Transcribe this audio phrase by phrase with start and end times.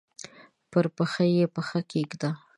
[0.71, 2.29] پر پښه یې پښه کښېږده!